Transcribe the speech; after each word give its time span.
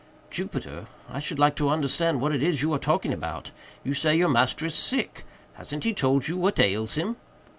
"Jupiter, 0.31 0.87
I 1.07 1.19
should 1.19 1.37
like 1.37 1.55
to 1.57 1.69
understand 1.69 2.19
what 2.21 2.33
it 2.33 2.41
is 2.41 2.63
you 2.63 2.73
are 2.73 2.79
talking 2.79 3.13
about. 3.13 3.51
You 3.83 3.93
say 3.93 4.15
your 4.15 4.29
master 4.29 4.65
is 4.65 4.73
sick. 4.73 5.25
Hasn't 5.53 5.83
he 5.83 5.93
told 5.93 6.27
you 6.27 6.37
what 6.37 6.59
ails 6.59 6.95
him?" 6.95 7.17